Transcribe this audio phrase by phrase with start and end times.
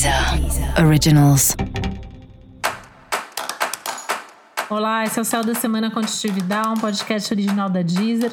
[0.00, 1.54] Deezer Originals.
[4.70, 8.32] Olá, esse é o Céu da Semana Contitividade, um podcast original da Deezer.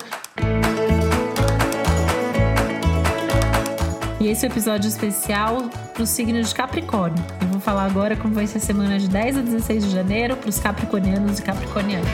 [4.21, 7.21] E esse é o um episódio especial para o signo de Capricórnio.
[7.41, 10.38] Eu vou falar agora como vai ser a semana de 10 a 16 de janeiro
[10.38, 12.07] para os capricornianos e capricornianas.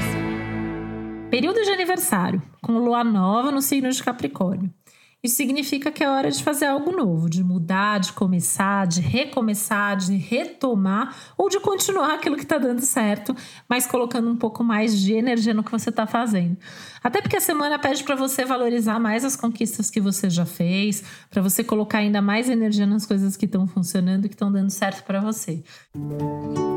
[1.30, 4.74] Período de aniversário, com lua nova no signo de Capricórnio.
[5.24, 9.96] Isso significa que é hora de fazer algo novo, de mudar, de começar, de recomeçar,
[9.96, 13.34] de retomar ou de continuar aquilo que está dando certo,
[13.70, 16.58] mas colocando um pouco mais de energia no que você está fazendo.
[17.02, 21.02] Até porque a semana pede para você valorizar mais as conquistas que você já fez,
[21.30, 24.72] para você colocar ainda mais energia nas coisas que estão funcionando e que estão dando
[24.72, 25.64] certo para você.
[25.96, 26.73] Música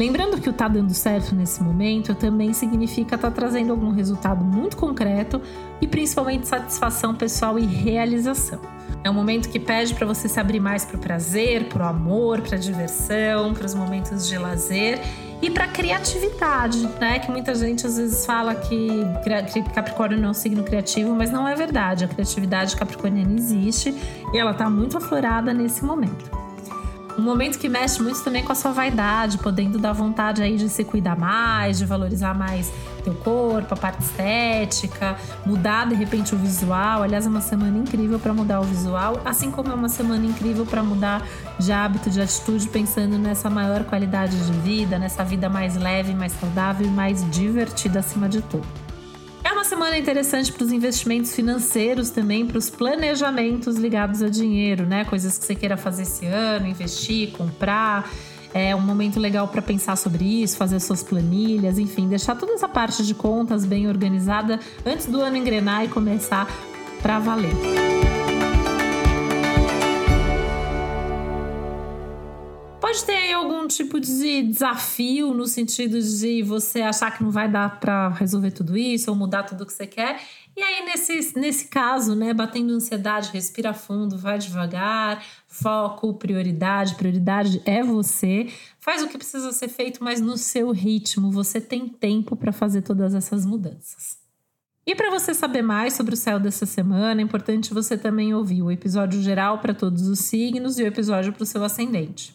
[0.00, 4.42] Lembrando que o tá dando certo nesse momento também significa estar tá trazendo algum resultado
[4.42, 5.42] muito concreto
[5.78, 8.58] e principalmente satisfação pessoal e realização.
[9.04, 11.86] É um momento que pede para você se abrir mais para o prazer, para o
[11.86, 14.98] amor, para a diversão, para os momentos de lazer
[15.42, 17.18] e para criatividade, né?
[17.18, 19.04] Que muita gente às vezes fala que
[19.74, 22.06] Capricórnio não é um signo criativo, mas não é verdade.
[22.06, 23.94] A criatividade capricorniana existe
[24.32, 26.39] e ela está muito aflorada nesse momento.
[27.20, 30.70] Um momento que mexe muito também com a sua vaidade, podendo dar vontade aí de
[30.70, 32.72] se cuidar mais, de valorizar mais
[33.04, 37.02] teu corpo, a parte estética, mudar de repente o visual.
[37.02, 40.64] Aliás, é uma semana incrível para mudar o visual, assim como é uma semana incrível
[40.64, 41.22] para mudar
[41.58, 46.32] de hábito, de atitude, pensando nessa maior qualidade de vida, nessa vida mais leve, mais
[46.32, 48.89] saudável e mais divertida acima de tudo.
[49.70, 55.04] É semana interessante para os investimentos financeiros também, para os planejamentos ligados a dinheiro, né?
[55.04, 58.10] Coisas que você queira fazer esse ano, investir, comprar.
[58.52, 62.68] É um momento legal para pensar sobre isso, fazer suas planilhas, enfim, deixar toda essa
[62.68, 66.48] parte de contas bem organizada antes do ano engrenar e começar
[67.00, 68.09] para valer.
[72.90, 77.48] Pode ter aí algum tipo de desafio no sentido de você achar que não vai
[77.48, 80.20] dar para resolver tudo isso ou mudar tudo o que você quer.
[80.56, 86.96] E aí, nesse, nesse caso, né, batendo ansiedade, respira fundo, vai devagar, foco, prioridade.
[86.96, 88.52] Prioridade é você.
[88.80, 91.30] Faz o que precisa ser feito, mas no seu ritmo.
[91.30, 94.18] Você tem tempo para fazer todas essas mudanças.
[94.84, 98.62] E para você saber mais sobre o céu dessa semana, é importante você também ouvir
[98.62, 102.34] o episódio geral para todos os signos e o episódio para o seu ascendente.